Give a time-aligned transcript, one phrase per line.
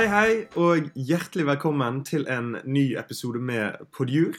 [0.00, 4.32] Hei, hei, og hjertelig velkommen til en ny episode med Podjur.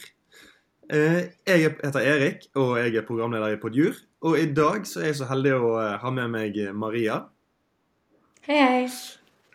[0.90, 3.94] Eh, Jeg heter Erik, og jeg er programleder i Podjur.
[4.26, 7.20] Og i dag så er jeg så heldig å eh, ha med meg Maria.
[8.50, 8.90] Hei, hei.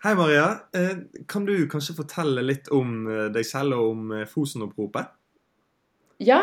[0.05, 0.47] Hei, Maria.
[0.78, 0.95] Eh,
[1.27, 5.11] Kan du kanskje fortelle litt om deg selv og om Fosen-oppropet?
[6.23, 6.42] Ja,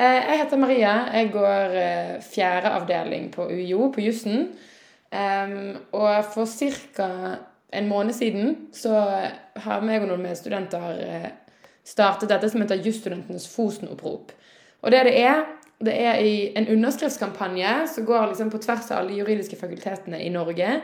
[0.00, 1.00] jeg heter Maria.
[1.12, 1.80] Jeg går
[2.24, 4.54] fjerde avdeling på UiO på jussen.
[5.12, 7.10] Og for ca.
[7.74, 8.94] en måned siden så
[9.66, 11.28] har meg og noen medstudenter eh,
[11.84, 14.32] startet dette som heter Jusstudentenes Fosen-opprop.
[14.84, 15.44] Og det det er,
[15.84, 16.20] det er
[16.58, 20.80] en underskriftskampanje som går liksom på tvers av alle juridiske fakultetene i Norge,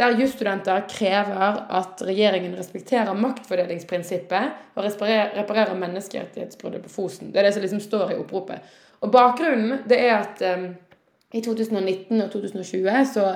[0.00, 7.32] der jusstudenter krever at regjeringen respekterer maktfordelingsprinsippet og reparerer, menneskerettighetsbruddet på Fosen.
[7.32, 8.62] Det er det som liksom står i oppropet.
[9.00, 10.70] Og bakgrunnen det er at em,
[11.32, 13.26] i 2019 og 2020 så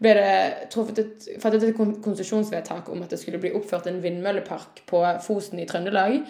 [0.00, 4.84] ble det truffet et, fattet et konsesjonsvedtak om at det skulle bli oppført en vindmøllepark
[4.90, 6.20] på Fosen i Trøndelag,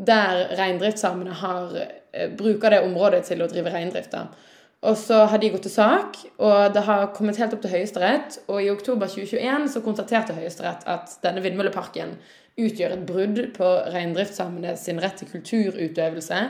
[0.00, 1.34] der reindriftssamene
[2.12, 4.14] eh, bruker det området til å drive reindrift.
[4.80, 8.38] Og så har de gått til sak, og det har kommet helt opp til Høyesterett.
[8.48, 12.14] Og i oktober 2021 så konstaterte Høyesterett at denne vindmølleparken
[12.60, 16.40] utgjør et brudd på reindriftsamene sin rett til kulturutøvelse.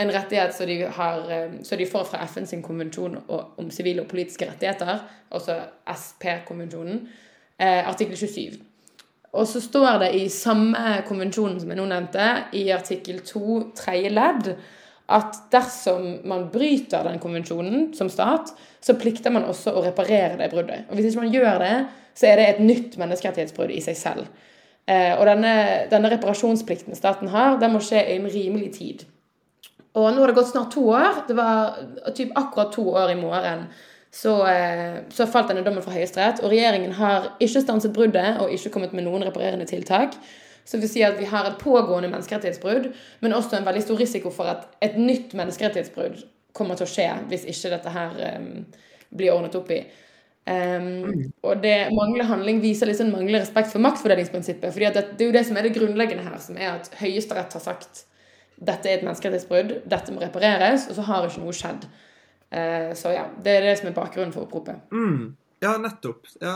[0.00, 4.48] En rettighet som de, eh, de får fra FN sin konvensjon om sivile og politiske
[4.48, 5.58] rettigheter, altså
[5.92, 7.08] SP-konvensjonen,
[7.58, 8.60] eh, artikkel 27.
[9.32, 14.10] Og så står det i samme konvensjonen som jeg nå nevnte, i artikkel 2 tredje
[14.10, 14.56] ledd,
[15.10, 20.50] at dersom man bryter den konvensjonen som stat, så plikter man også å reparere det
[20.52, 20.86] bruddet.
[20.88, 21.74] Og hvis ikke man gjør det,
[22.14, 24.26] så er det et nytt menneskerettighetsbrudd i seg selv.
[24.90, 25.54] Eh, og denne,
[25.90, 29.04] denne reparasjonsplikten staten har, den må skje i en rimelig tid.
[29.98, 31.24] Og nå har det gått snart to år.
[31.26, 31.78] Det var
[32.14, 33.64] typ akkurat to år i morgen.
[34.10, 38.50] Så, eh, så falt denne dommen fra Høyesterett, og regjeringen har ikke stanset bruddet og
[38.50, 40.16] ikke kommet med noen reparerende tiltak.
[40.64, 42.90] Så det vil si at vi har et pågående menneskerettighetsbrudd,
[43.22, 46.24] men også en veldig stor risiko for at et nytt menneskerettighetsbrudd
[46.54, 48.66] kommer til å skje hvis ikke dette her um,
[49.16, 49.80] blir ordnet opp i.
[50.50, 54.72] Um, og det mangler handling viser liksom manglende respekt for maktfordelingsprinsippet.
[54.72, 57.54] fordi det, det er jo det som er det grunnleggende her, som er at Høyesterett
[57.54, 58.04] har sagt
[58.60, 61.86] dette er et menneskerettighetsbrudd, dette må repareres, og så har ikke noe skjedd.
[62.50, 64.90] Eh, så ja, det er det som er bakgrunnen for oppropet.
[64.92, 65.32] Mm.
[65.60, 66.28] Ja, nettopp.
[66.40, 66.54] Ja,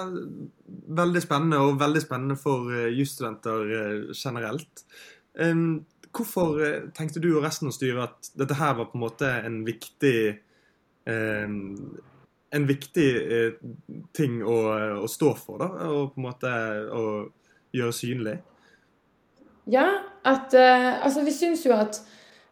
[1.00, 4.84] veldig spennende, og veldig spennende for uh, jusstudenter eh, generelt.
[5.36, 9.04] Um, hvorfor eh, tenkte du og resten av styret at dette her var på en
[9.04, 10.18] måte en viktig
[11.10, 11.62] um,
[12.54, 13.54] En viktig eh,
[14.14, 14.56] ting å,
[15.02, 15.88] å stå for, da?
[15.90, 16.50] Og på en måte
[16.94, 17.02] å
[17.74, 18.36] gjøre synlig?
[19.66, 19.88] Ja,
[20.24, 22.00] at uh, Altså, vi syns jo at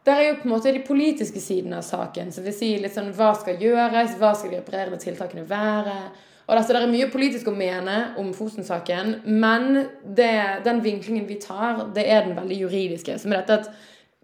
[0.03, 2.31] det er jo på en måte de politiske sidene av saken.
[2.35, 5.95] Så vi sier litt sånn hva skal gjøres, hva skal de reparerende tiltakene være?
[6.43, 10.33] Og altså, Det er mye politisk å mene om Fosen-saken, men det,
[10.65, 13.15] den vinklingen vi tar, det er den veldig juridiske.
[13.19, 13.69] Som er dette at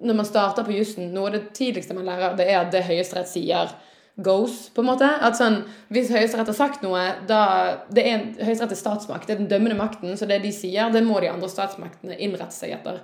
[0.04, 2.84] når man starter på jussen, noe av det tidligste man lærer, det er at det
[2.88, 3.72] Høyesterett sier,
[4.20, 5.08] goes, på en måte.
[5.08, 7.42] At sånn, Hvis Høyesterett har sagt noe, da
[7.88, 11.06] det er Høyesterett er statsmakt, det er den dømmende makten, så det de sier, det
[11.08, 13.00] må de andre statsmaktene innrette seg etter.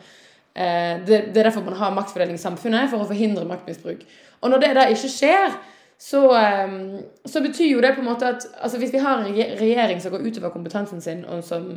[0.55, 4.05] Eh, det, det er derfor man har maktfordeling i samfunnet, for å forhindre maktmisbruk.
[4.41, 5.57] Og når det da ikke skjer,
[5.99, 6.79] så, eh,
[7.27, 10.15] så betyr jo det på en måte at altså hvis vi har en regjering som
[10.15, 11.69] går utover kompetansen sin, og som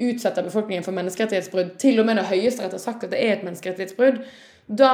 [0.00, 3.44] utsetter befolkningen for menneskerettighetsbrudd, til og med når Høyesterett har sagt at det er et
[3.44, 4.22] menneskerettighetsbrudd,
[4.70, 4.92] da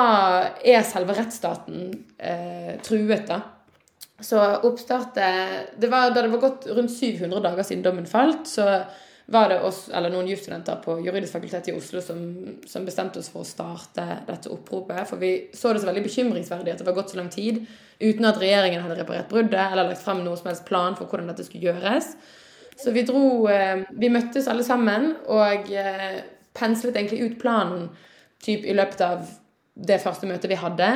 [0.64, 3.42] er selve rettsstaten eh, truet, da.
[4.24, 8.48] Så oppstart eh, det var, Da det var gått rundt 700 dager siden dommen falt,
[8.48, 8.86] så
[9.26, 12.20] var det oss, eller noen jusstudenter på juridisk fakultet i Oslo som,
[12.66, 15.02] som bestemte oss for å starte dette oppropet.
[15.10, 17.64] For vi så det så veldig bekymringsverdig at det var gått så lang tid
[17.98, 21.32] uten at regjeringen hadde reparert bruddet eller lagt frem noen som helst plan for hvordan
[21.32, 22.12] dette skulle gjøres.
[22.76, 26.20] Så vi dro eh, Vi møttes alle sammen og eh,
[26.56, 27.88] penslet egentlig ut planen
[28.44, 29.26] typ i løpet av
[29.74, 30.90] det første møtet vi hadde.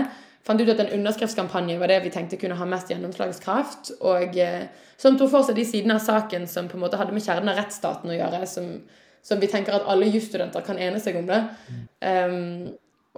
[0.46, 3.92] Fant ut at en underskriftskampanje var det vi tenkte kunne ha mest gjennomslagskraft.
[4.08, 4.68] Og eh,
[5.00, 7.52] som tok for seg de sidene av saken som på en måte hadde med kjernen
[7.52, 8.42] av rettsstaten å gjøre.
[8.48, 8.70] Som,
[9.26, 11.42] som vi tenker at alle jusstudenter kan ene seg om det.
[12.00, 12.70] Um,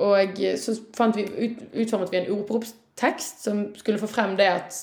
[0.03, 4.79] og så fant vi, ut, utformet vi en oppropstekst som skulle få frem det at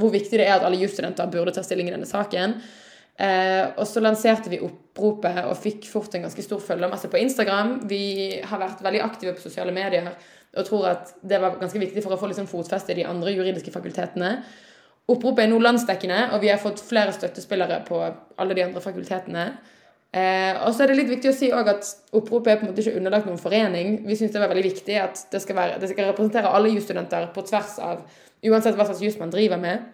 [0.00, 2.58] hvor viktig det er at alle jusstudenter burde ta stilling i denne saken.
[3.20, 7.74] Eh, og så lanserte vi oppropet og fikk fort en ganske stor følgermasse på Instagram.
[7.88, 10.08] Vi har vært veldig aktive på sosiale medier
[10.56, 13.34] og tror at det var ganske viktig for å få liksom fotfeste i de andre
[13.34, 14.38] juridiske fakultetene.
[15.10, 19.46] Oppropet er nå landsdekkende, og vi har fått flere støttespillere på alle de andre fakultetene.
[20.10, 21.86] Eh, og så er det litt viktig å si at
[22.18, 24.00] oppropet er på en måte ikke underlagt noen forening.
[24.06, 27.30] Vi syns det var veldig viktig at det skal, være, det skal representere alle jusstudenter
[27.34, 28.02] på tvers av
[28.46, 29.86] uansett hva slags juss man driver med.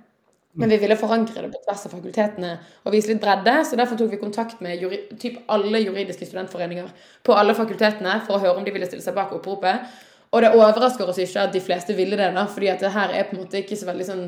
[0.57, 2.55] Men vi ville forankre det på tvers av fakultetene
[2.87, 3.59] og vise litt bredde.
[3.69, 6.89] Så derfor tok vi kontakt med juri, typ alle juridiske studentforeninger
[7.29, 9.85] på alle fakultetene for å høre om de ville stille seg bak oppropet.
[10.35, 13.15] Og det overrasker oss ikke at de fleste ville det, da, fordi at det her
[13.15, 14.25] er på en måte ikke så veldig sånn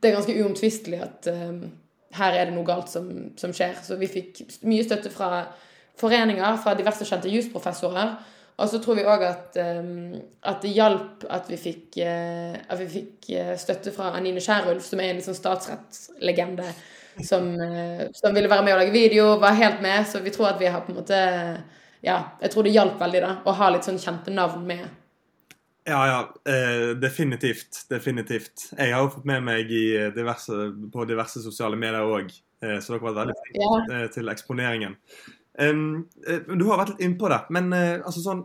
[0.00, 1.64] Det er ganske uomtvistelig at um,
[2.16, 3.74] her er det noe galt som, som, skjer.
[3.84, 5.42] Så vi fikk mye støtte fra
[6.00, 8.14] foreninger, fra diverse kjente jusprofessorer.
[8.60, 12.80] Og så tror vi òg at, um, at, det hjalp at vi fikk, uh, at
[12.80, 16.72] vi fikk uh, støtte fra Anine Skjærulf, som er en liksom statsrettslegende,
[17.20, 20.08] som, uh, som, ville være med og lage video, var helt med.
[20.08, 21.20] Så vi tror at vi har på en måte
[22.00, 24.88] Ja, jeg tror det hjalp veldig da, å ha litt sånn kjente navn med.
[25.90, 26.20] Ja, ja.
[27.02, 27.82] definitivt.
[27.90, 28.68] Definitivt.
[28.76, 29.72] Jeg har jo fått med meg
[30.14, 34.08] diverse, på diverse sosiale medier òg, så dere har vært veldig flinke ja.
[34.14, 34.94] til eksponeringen.
[35.60, 36.06] Um,
[36.56, 38.44] du har vært litt innpå det, men uh, altså sånn,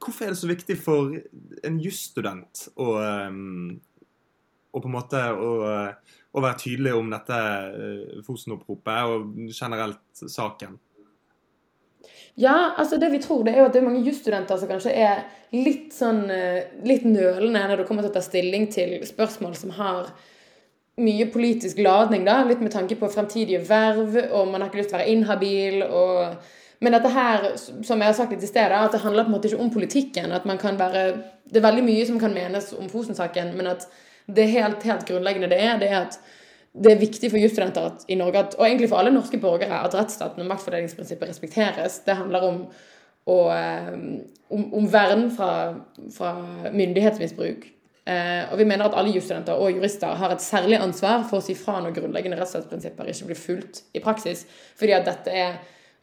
[0.00, 1.12] hvorfor er det så viktig for
[1.66, 2.96] en jusstudent å,
[3.28, 3.76] um,
[4.72, 5.50] å på en måte å,
[6.32, 7.38] å, være tydelig om dette
[7.76, 10.78] uh, Fosen-oppropet og generelt saken?
[12.36, 14.92] Ja, altså det vi tror, det er jo at det er mange jusstudenter som kanskje
[14.92, 15.22] er
[15.56, 16.26] litt sånn
[16.84, 20.10] litt nølende når det kommer til å ta stilling til spørsmål som har
[21.00, 24.92] mye politisk ladning, da, litt med tanke på fremtidige verv, og man har ikke lyst
[24.92, 25.82] til å være inhabil.
[25.84, 26.36] og
[26.80, 29.36] men dette her, som jeg har sagt litt i stedet, at det handler på en
[29.38, 30.32] måte ikke om politikken.
[30.32, 33.86] at man kan være, Det er veldig mye som kan menes om Fosen-saken, men at
[34.26, 36.18] det helt, helt grunnleggende det er, det er at
[36.76, 39.94] det er viktig for jusstudenter i Norge, at, og egentlig for alle norske borgere, at
[39.96, 42.00] rettsstaten og maktfordelingsprinsippet respekteres.
[42.04, 42.58] Det handler om,
[43.26, 43.94] å, eh,
[44.52, 45.50] om, om vern fra,
[46.14, 46.34] fra
[46.74, 47.64] myndighetsmisbruk.
[48.06, 51.46] Eh, og vi mener at alle jusstudenter og jurister har et særlig ansvar for å
[51.46, 54.44] si fra når grunnleggende rettsstatsprinsipper ikke blir fulgt i praksis.
[54.78, 55.56] Fordi at dette er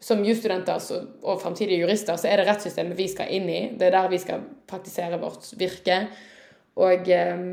[0.04, 0.84] som jusstudenter
[1.24, 3.62] og framtidige jurister, så er det rettssystemet vi skal inn i.
[3.80, 6.02] Det er der vi skal praktisere vårt virke.
[6.76, 7.46] Og, eh,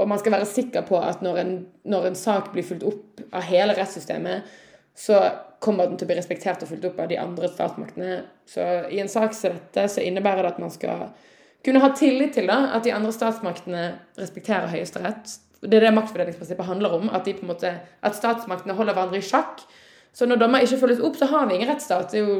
[0.00, 1.54] og man skal være sikker på at når en,
[1.84, 4.48] når en, sak blir fulgt opp av hele rettssystemet,
[4.98, 5.20] så
[5.62, 8.22] kommer den til å bli respektert og fulgt opp av de andre statsmaktene.
[8.48, 11.06] Så i en sak som dette så innebærer det at man skal
[11.62, 13.84] kunne ha tillit til da, at de andre statsmaktene
[14.18, 15.36] respekterer Høyesterett.
[15.62, 17.12] Det er det maktfordelingsprinsippet handler om.
[17.14, 19.62] At, måte, at statsmaktene holder hverandre i sjakk
[20.12, 22.12] så når dommer ikke følges opp, så har vi ingen rettsstat.
[22.12, 22.38] Det er jo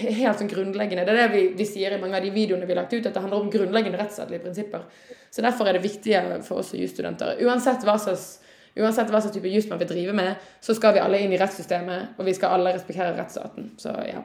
[0.00, 1.04] helt sånn grunnleggende.
[1.06, 3.04] Det er det vi, vi, sier i mange av de videoene vi har lagt ut,
[3.04, 4.88] at det handler om grunnleggende rettsstatlige prinsipper.
[5.30, 7.38] Så derfor er det viktige for oss jusstudenter.
[7.46, 8.36] Uansett hva slags
[8.76, 11.38] Uansett hva slags type juss man vil drive med, så skal vi alle inn i
[11.40, 13.70] rettssystemet, og vi skal alle respektere rettsstaten.
[13.80, 14.20] Så ja.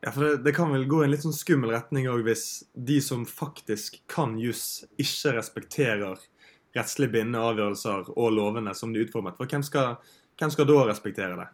[0.00, 2.64] Ja, for det, det, kan vel gå i en litt sånn skummel retning òg hvis
[2.72, 6.24] de som faktisk kan juss, ikke respekterer
[6.72, 9.36] rettslig bindende avgjørelser og lovene som de er utformet.
[9.36, 10.00] For hvem skal,
[10.40, 11.46] hvem skal da respektere det?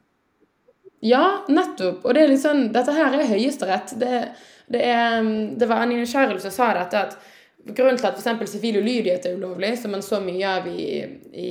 [1.04, 2.04] Ja, nettopp.
[2.04, 3.94] Og det er sånn, dette her er Høyesterett.
[4.00, 4.22] Det,
[4.66, 5.26] det, er,
[5.58, 8.52] det var Anine Skjærulf som sa dette, at grunnen til at f.eks.
[8.54, 10.88] sivil ulydighet er ulovlig, som man så mye av i,
[11.32, 11.50] i,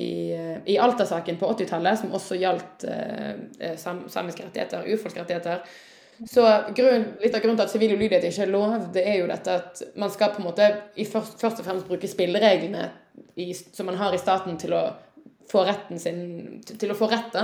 [0.73, 5.61] i Alta-saken på 80-tallet, som også gjaldt eh, sam, samiske rettigheter, urfolksrettigheter
[6.25, 6.43] så
[6.75, 9.57] grunn, Litt av grunnen til at sivil ulydighet ikke er lov, det er jo dette
[9.59, 12.87] at man skal på en måte først, først, og fremst bruke spillereglene
[13.37, 14.83] i, som man har i staten til å
[15.47, 16.21] få retten sin
[16.65, 17.37] til å få rett.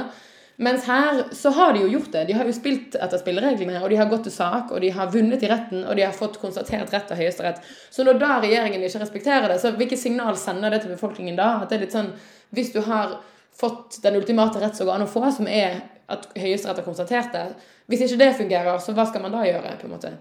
[0.56, 2.26] Mens her så har de jo gjort det.
[2.30, 5.10] De har jo spilt etter spillereglene, og de har gått til sak, og de har
[5.14, 7.64] vunnet i retten, og de har fått konstatert rett av Høyesterett.
[7.90, 11.56] Så når da regjeringen ikke respekterer det, så hvilket signal sender det til befolkningen da?
[11.64, 12.14] At det er litt sånn
[12.54, 13.18] Hvis du har
[13.58, 17.48] fått den ultimate rett å få, som er at Høyesterett har konstatert det
[17.90, 19.78] Hvis ikke det fungerer, så hva skal man da gjøre?
[19.82, 20.14] på en måte?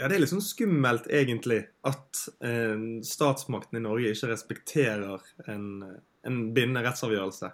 [0.00, 5.66] Ja, Det er litt sånn skummelt, egentlig, at eh, statsmakten i Norge ikke respekterer en,
[6.24, 7.50] en bindende rettsavgjørelse.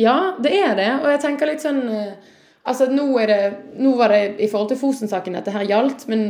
[0.00, 0.90] Ja, det er det.
[1.02, 2.32] Og jeg tenker litt sånn eh,
[2.64, 3.40] Altså, nå, det,
[3.76, 6.22] nå var det i forhold til Fosen-saken dette her gjaldt, men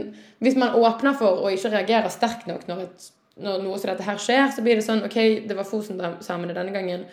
[0.42, 3.04] hvis man åpner for å ikke reagere sterkt nok når, et,
[3.44, 5.14] når noe som dette her skjer, så blir det sånn OK,
[5.47, 7.04] det var Fosen-samene denne gangen.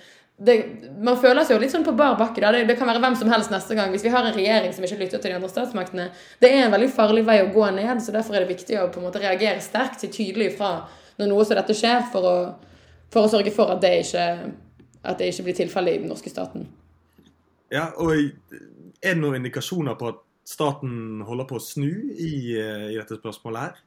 [0.42, 0.56] Det,
[1.06, 2.42] man føler seg jo litt sånn på bar bakke.
[2.42, 3.94] Det, det, kan være hvem som helst neste gang.
[3.94, 6.08] Hvis vi har en regjering som ikke lytter til de andre statsmaktene.
[6.42, 8.88] Det er en veldig farlig vei å gå ned, så derfor er det viktig å
[8.90, 10.80] på en måte reagere sterkt, si tydelig ifra
[11.22, 12.36] når noe som dette skjer, for å,
[13.14, 14.26] for å sørge for at det ikke
[15.04, 16.68] at det ikke blir tilfellet i den norske staten.
[17.72, 18.12] Ja, og
[19.02, 23.64] Er det noen indikasjoner på at staten holder på å snu i, i dette spørsmålet
[23.64, 23.80] her?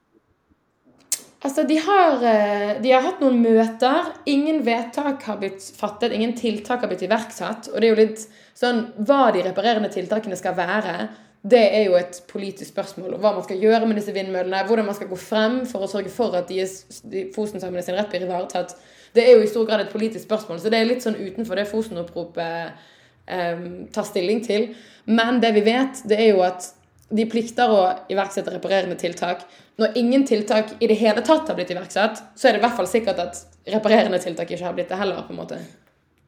[1.44, 4.14] Altså, de har, eh, de har, hatt noen møter.
[4.32, 7.68] Ingen vedtak har blitt fattet, ingen tiltak har blitt iverksatt.
[7.68, 8.24] Og det er jo litt
[8.56, 11.10] sånn Hva de reparerende tiltakene skal være,
[11.44, 13.14] det er jo et politisk spørsmål.
[13.14, 15.90] Og hva man skal gjøre med disse vindmøllene, hvordan man skal gå frem for å
[15.90, 16.64] sørge for at de,
[17.12, 18.72] de Fosen-samene sin rett blir ivaretatt
[19.14, 21.58] det er jo i stor grad et politisk spørsmål, så det er litt sånn utenfor
[21.58, 22.86] det Fosen-oppropet
[23.30, 24.72] um, tar stilling til.
[25.06, 26.72] Men det vi vet, det er jo at
[27.14, 29.44] de plikter å iverksette reparerende tiltak.
[29.78, 32.78] Når ingen tiltak i det hele tatt har blitt iverksatt, så er det i hvert
[32.78, 33.40] fall sikkert at
[33.70, 35.22] reparerende tiltak ikke har blitt det heller.
[35.26, 35.60] på en måte.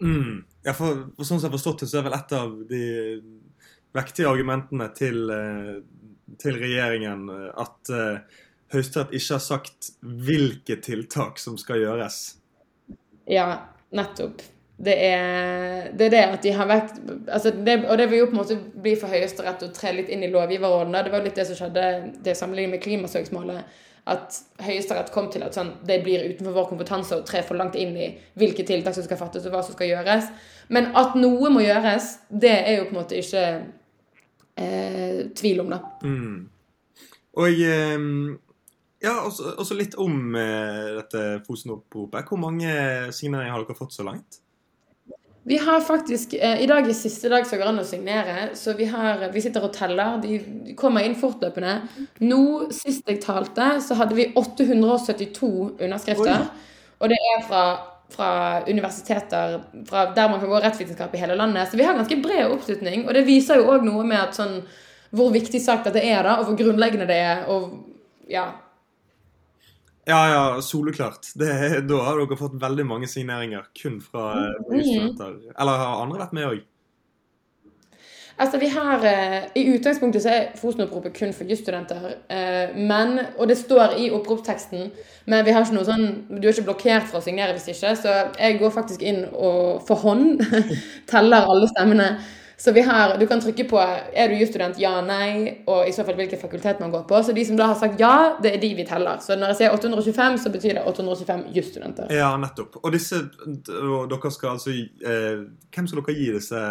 [0.02, 0.44] Mm.
[0.66, 2.86] Ja, for, for sånn som jeg har forstått det, så er vel et av de
[3.96, 5.76] vektige argumentene til, eh,
[6.42, 8.42] til regjeringen eh, at uh,
[8.74, 12.18] Høyesterett ikke har sagt hvilke tiltak som skal gjøres.
[13.26, 13.48] Ja,
[13.96, 14.42] nettopp.
[14.76, 16.98] Det er, det er det, at de har vekt
[17.32, 20.10] altså det, Og det vil jo på en måte bli for Høyesterett å tre litt
[20.12, 20.92] inn i lovgiverrollen.
[20.92, 21.86] Det var litt det som skjedde
[22.24, 23.78] det sammenlignet med klimasøksmålet.
[24.06, 27.74] At Høyesterett kom til at sånn, det blir utenfor vår kompetanse å tre for langt
[27.80, 30.28] inn i hvilke tiltak som skal fattes, og hva som skal gjøres.
[30.68, 33.46] Men at noe må gjøres, det er jo på en måte ikke
[34.60, 35.80] eh, tvil om, da.
[36.04, 36.36] Mm.
[37.40, 38.06] Og eh,
[39.04, 42.28] ja, og så litt om eh, dette Fosen-oppropet.
[42.28, 42.72] Hvor mange
[43.12, 44.40] signeringer har dere fått så langt?
[45.46, 48.72] Vi har faktisk eh, I dag er siste dag som går an å signere, så
[48.74, 50.16] vi, har, vi, sitter og teller.
[50.18, 51.76] De kommer inn fortløpende.
[52.26, 52.40] Nå,
[52.74, 56.48] sist jeg talte, så hadde vi 872 underskrifter.
[56.48, 56.72] Oi.
[56.98, 57.62] Og det er fra,
[58.10, 58.32] fra
[58.66, 61.70] universiteter fra der man kan gå rettsvitenskap i hele landet.
[61.70, 63.06] Så vi har ganske bred oppslutning.
[63.06, 64.62] Og det viser jo òg noe med at sånn,
[65.14, 67.46] hvor viktig sak dette er, da, og hvor grunnleggende det er.
[67.46, 67.84] og
[68.26, 68.48] ja,
[70.06, 71.32] ja, ja, soleklart.
[71.34, 71.50] Det,
[71.88, 74.28] da har dere fått veldig mange signeringer kun fra
[74.70, 75.32] jusstudenter.
[75.40, 75.52] Mm.
[75.58, 76.64] Eller har andre vært med òg?
[78.38, 82.06] Altså, vi har, uh, I utgangspunktet så er Fosen-oppropet kun for jusstudenter.
[82.30, 84.90] Uh, men, og det står i oppropsteksten,
[85.26, 87.96] men vi har ikke noe sånn, du er ikke blokkert for å signere hvis ikke.
[87.98, 90.44] Så jeg går faktisk inn og for hånd
[91.10, 92.10] teller alle stemmene.
[92.58, 96.06] Så vi har, du kan trykke på er du jusstudent, ja, nei, og i så
[96.06, 97.18] fall hvilken fakultet man går på.
[97.22, 99.20] Så de som da har sagt ja, det er de vi teller.
[99.20, 102.08] Så når jeg sier 825, så betyr det 825 jusstudenter.
[102.16, 102.78] Ja, nettopp.
[102.80, 103.20] Og disse,
[103.76, 105.44] og dere skal altså eh,
[105.74, 106.62] Hvem skal dere gi disse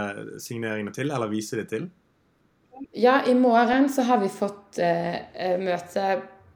[0.42, 1.88] signeringene til, eller vise dem til?
[2.98, 6.08] Ja, i morgen så har vi fått eh, eh møte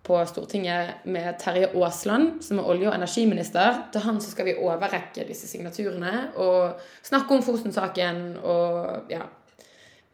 [0.10, 3.84] på Stortinget med Terje Aasland, som er olje- og energiminister.
[3.94, 9.28] Til han så skal vi overrekke disse signaturene og snakke om Fosen-saken og ja,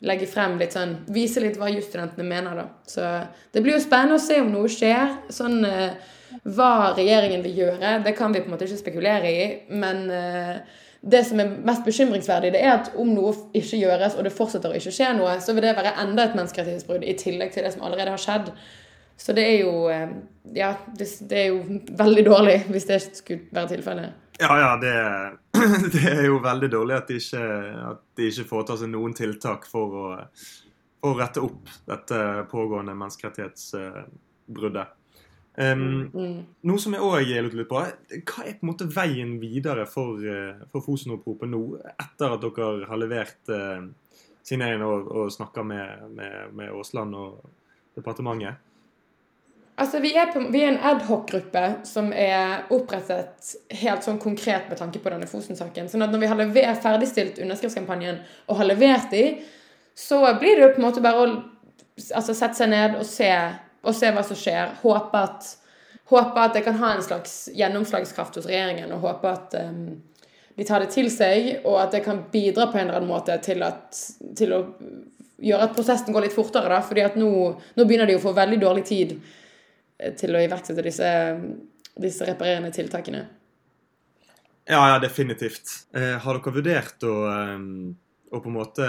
[0.04, 2.68] legge frem litt sånn Vise litt hva jusstudentene mener, da.
[2.84, 3.08] Så
[3.56, 5.16] det blir jo spennende å se om noe skjer.
[5.32, 5.96] Sånn eh,
[6.44, 9.46] hva regjeringen vil gjøre, det kan vi på en måte ikke spekulere i.
[9.72, 14.28] Men eh, det som er mest bekymringsverdig, det er at om noe ikke gjøres, og
[14.28, 17.56] det fortsetter å ikke skje noe, så vil det være enda et menneskerettighetsbrudd i tillegg
[17.56, 18.52] til det som allerede har skjedd.
[19.18, 20.10] Så det er jo eh,
[20.56, 24.10] Ja, det, det er jo veldig dårlig hvis det skulle være tilfellet.
[24.40, 24.94] Ja, ja, det,
[25.94, 27.44] det, er jo veldig dårlig at de ikke,
[27.94, 30.06] at de ikke foretar seg noen tiltak for å,
[31.00, 32.18] for å, rette opp dette
[32.52, 34.88] pågående menneskerettighetsbruddet.
[35.56, 36.40] Um, mm.
[36.68, 40.20] Noe som jeg òg lurte litt på, hva er på en måte veien videre for,
[40.74, 41.62] for Fosen-oppropet nå,
[41.96, 43.88] etter at dere har levert uh,
[44.44, 47.40] signeringen og, og snakka med, med, med Aasland og
[47.96, 48.60] departementet?
[49.76, 54.80] Altså, vi er, på, vi er en adhoc-gruppe som er opprettet helt sånn konkret med
[54.80, 55.90] tanke på denne Fosen-saken.
[55.92, 59.26] Sånn at når vi har levert, ferdigstilt underskriftskampanjen og har levert de,
[59.96, 63.30] så blir det jo på en måte bare å altså, sette seg ned og se,
[63.84, 64.74] og se hva som skjer.
[64.80, 65.52] Håpe at,
[66.14, 69.98] håpe at det kan ha en slags gjennomslagskraft hos regjeringen, og håpe at um,
[70.56, 73.36] de tar det til seg, og at det kan bidra på en eller annen måte
[73.44, 74.06] til, at,
[74.40, 74.66] til å
[75.44, 76.72] gjøre at prosessen går litt fortere.
[76.72, 77.32] da, fordi at nå,
[77.76, 79.20] nå begynner de å få veldig dårlig tid
[80.20, 81.10] til å iverksette disse,
[81.96, 83.24] disse reparerende tiltakene.
[84.66, 85.70] Ja, ja, definitivt.
[85.94, 87.66] Eh, har dere vurdert å, eh,
[88.32, 88.88] å, på en måte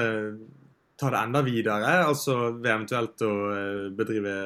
[0.96, 1.98] ta det enda videre?
[2.06, 4.36] Altså ved eventuelt å eh, bedrive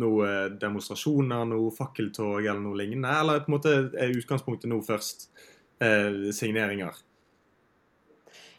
[0.00, 3.12] noen demonstrasjoner, noe fakkeltog eller noe lignende?
[3.20, 5.28] Eller på en måte er utgangspunktet nå først
[5.82, 6.96] eh, signeringer?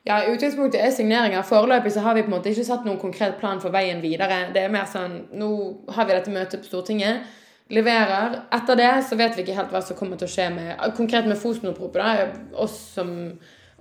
[0.03, 1.43] Ja, utgangspunktet er signeringer.
[1.46, 4.48] Foreløpig så har vi på en måte ikke satt noen konkret plan for veien videre.
[4.53, 5.51] Det er mer sånn Nå
[5.93, 7.27] har vi dette møtet på Stortinget.
[7.72, 8.39] Leverer.
[8.51, 11.29] Etter det så vet vi ikke helt hva som kommer til å skje med Konkret
[11.29, 12.34] med Fosen-oppropet.
[12.58, 13.13] Oss som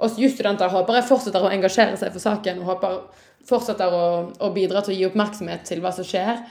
[0.01, 2.95] oss jusstudenter håper jeg fortsetter å engasjere seg for saken og håper
[3.49, 6.45] fortsetter å, å bidra til å gi oppmerksomhet til hva som skjer.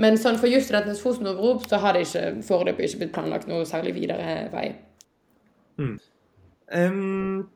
[0.00, 3.96] Men sånn for jusstudentenes Fosen-opprop så har det ikke foreløpig ikke blitt planlagt noe særlig
[3.96, 4.68] videre vei.
[5.80, 5.98] Mm.
[6.74, 7.53] Um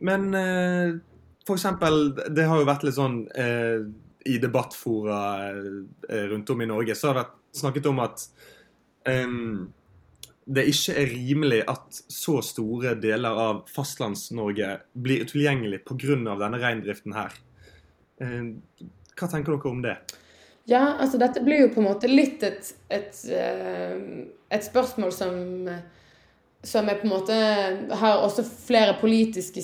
[0.00, 0.94] men eh,
[1.46, 3.82] for eksempel, det har jo vært litt sånn eh,
[4.30, 7.28] i debattfora eh, rundt om i Norge, så har det
[7.60, 8.28] snakket om at
[9.00, 16.18] det ikke er rimelig at så store deler av Fastlands-Norge blir utilgjengelig pga.
[16.36, 17.38] denne reindriften her.
[18.20, 19.96] Hva tenker dere om det?
[20.70, 23.96] Ja, altså dette blir jo på en måte litt et, et, eh,
[24.52, 25.66] et spørsmål som
[26.62, 27.36] som er på en måte
[28.02, 29.62] har også flere politiske,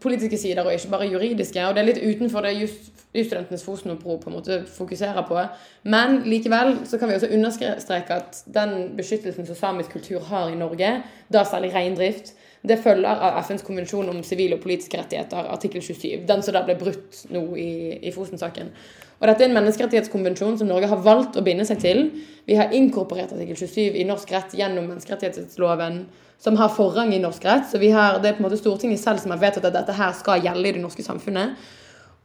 [0.00, 1.66] politiske sider, og ikke bare juridiske.
[1.66, 5.40] Og det er litt utenfor det just, jusstudentenes Fosen-opprop på en måte fokuserer på.
[5.82, 10.58] Men likevel så kan vi også understreke at den beskyttelsen som samisk kultur har i
[10.58, 10.92] Norge,
[11.32, 12.34] da særlig reindrift,
[12.68, 16.26] det følger av FNs konvensjon om sivile og politiske rettigheter, artikkel 27.
[16.28, 17.70] Den som da ble brutt nå i,
[18.04, 18.68] i Fosen-saken.
[19.20, 22.02] Og dette er en menneskerettighetskonvensjon som Norge har valgt å binde seg til.
[22.48, 26.02] Vi har inkorporert artikkel 27 i norsk rett gjennom menneskerettighetsloven
[26.40, 27.68] som har forrang i norsk rett.
[27.72, 30.12] Så har, det er på en måte Stortinget selv som har vedtatt at dette her
[30.16, 31.56] skal gjelde i det norske samfunnet.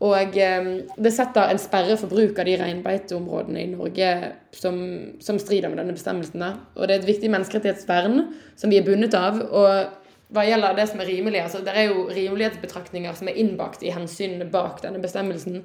[0.03, 4.09] Og eh, det setter en sperre for bruk av de reinbeiteområdene i Norge
[4.55, 4.79] som,
[5.23, 6.43] som strider med denne bestemmelsen.
[6.43, 6.55] Da.
[6.75, 8.25] Og det er et viktig menneskerettighetsvern
[8.59, 9.39] som vi er bundet av.
[9.45, 13.85] Og hva gjelder det som er rimelig, altså det er jo rimelighetsbetraktninger som er innbakt
[13.85, 15.61] i hensynene bak denne bestemmelsen,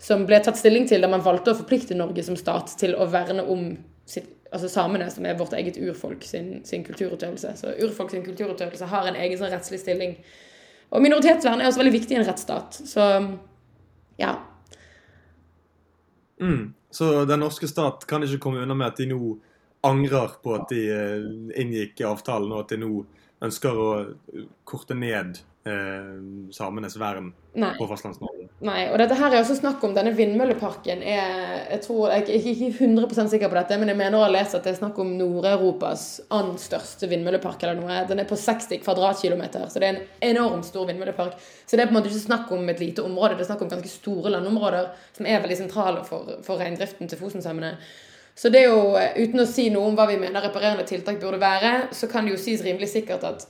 [0.00, 3.08] som ble tatt stilling til da man valgte å forplikte Norge som stat til å
[3.12, 3.70] verne om
[4.08, 7.52] sitt altså samene, som er vårt eget urfolk sin, sin, kulturutøvelse.
[7.58, 10.14] Så urfolk sin kulturutøvelse har en egen sånn rettslig stilling.
[10.94, 12.78] Og minoritetsvern er også veldig viktig i en rettsstat.
[12.86, 13.06] Så
[14.16, 14.34] ja.
[16.40, 16.74] Mm.
[16.90, 19.36] Så den norske stat kan ikke komme unna med at de nå
[19.86, 21.26] angrer på at de eh,
[21.60, 22.90] inngikk avtalen, og at de nå
[23.46, 23.88] ønsker å
[24.68, 26.16] korte ned eh,
[26.54, 27.72] samenes vern Nei.
[27.78, 28.35] på Fastlands-Norge.
[28.64, 31.02] Nei, og dette her er også snakk om denne vindmølleparken.
[31.04, 34.30] Er, jeg tror, jeg er ikke 100 sikker på dette, men jeg mener å ha
[34.32, 37.60] lest at det er snakk om Nord-Europas annen største vindmøllepark.
[37.62, 37.98] eller noe.
[38.08, 41.36] Den er på 60 kvadratkilometer, så det er en enormt stor vindmøllepark.
[41.66, 43.66] Så det er på en måte ikke snakk om et lite område, det er snakk
[43.66, 47.76] om ganske store landområder som er veldig sentrale for, for reindriften til Fosen-samene.
[48.36, 51.44] Så det er jo, uten å si noe om hva vi mener reparerende tiltak burde
[51.44, 53.48] være, så kan det jo sies rimelig sikkert at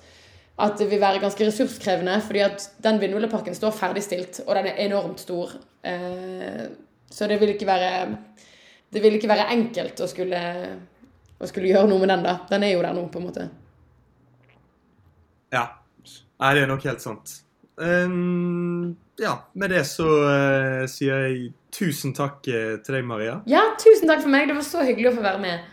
[0.56, 4.78] at det vil være ganske ressurskrevende, fordi at den vindmølleparken står ferdigstilt, og den er
[4.86, 5.52] enormt stor.
[5.84, 6.64] Eh,
[7.12, 8.16] så det vil ikke være
[8.92, 10.40] Det vil ikke være enkelt å skulle,
[11.38, 12.36] å skulle gjøre noe med den, da.
[12.48, 13.48] Den er jo der nå, på en måte.
[15.52, 15.66] Ja.
[16.40, 17.34] Nei, det er nok helt sant.
[17.76, 23.40] Um, ja, med det så uh, sier jeg tusen takk til deg, Maria.
[23.50, 24.46] Ja, tusen takk for meg.
[24.48, 25.66] Det var så hyggelig å få være med.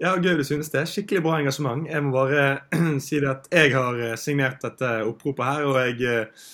[0.00, 0.86] Ja, gøy du synes det.
[0.88, 1.84] Skikkelig bra engasjement.
[1.88, 2.44] Jeg må bare
[3.04, 6.46] si det at jeg har eh, signert dette oppropet her, og jeg eh,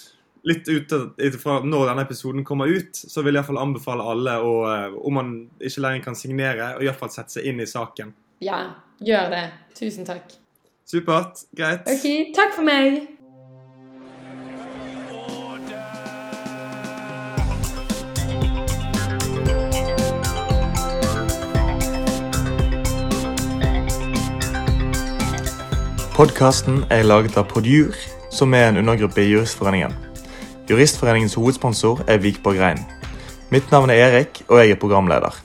[0.47, 0.95] litt ut
[1.43, 5.19] fra når denne episoden kommer ut, så vil jeg iallfall anbefale alle å, eh, om
[5.19, 5.31] man
[5.61, 8.11] ikke lenger kan signere, og iallfall sette seg inn i saken.
[8.43, 8.65] Ja,
[8.99, 9.45] gjør det.
[9.79, 10.35] Tusen takk.
[10.87, 11.47] Supert.
[11.55, 11.87] Greit.
[11.91, 13.16] Ok, takk for meg.
[26.17, 27.93] Podkasten er laget av Podjur,
[28.33, 29.93] som er en undergruppe i Juristforeningen.
[30.65, 32.81] Juristforeningens hovedsponsor er Vikborg Rein.
[33.53, 35.37] Mitt navn er Erik, og jeg er programleder.